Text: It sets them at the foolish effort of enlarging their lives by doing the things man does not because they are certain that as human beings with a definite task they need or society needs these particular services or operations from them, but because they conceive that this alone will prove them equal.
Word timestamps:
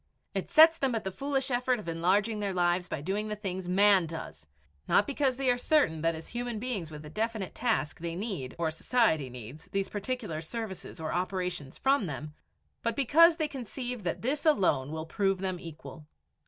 It 0.33 0.49
sets 0.49 0.79
them 0.79 0.95
at 0.95 1.03
the 1.03 1.11
foolish 1.11 1.51
effort 1.51 1.77
of 1.77 1.87
enlarging 1.87 2.39
their 2.39 2.55
lives 2.55 2.87
by 2.87 3.01
doing 3.01 3.27
the 3.27 3.35
things 3.35 3.69
man 3.69 4.07
does 4.07 4.47
not 4.87 5.05
because 5.05 5.37
they 5.37 5.47
are 5.51 5.59
certain 5.59 6.01
that 6.01 6.15
as 6.15 6.29
human 6.29 6.57
beings 6.57 6.89
with 6.89 7.05
a 7.05 7.09
definite 7.11 7.53
task 7.53 7.99
they 7.99 8.15
need 8.15 8.55
or 8.57 8.71
society 8.71 9.29
needs 9.29 9.65
these 9.65 9.89
particular 9.89 10.41
services 10.41 10.99
or 10.99 11.13
operations 11.13 11.77
from 11.77 12.07
them, 12.07 12.33
but 12.81 12.95
because 12.95 13.37
they 13.37 13.47
conceive 13.47 14.01
that 14.01 14.23
this 14.23 14.43
alone 14.43 14.91
will 14.91 15.05
prove 15.05 15.37
them 15.37 15.59
equal. 15.59 16.07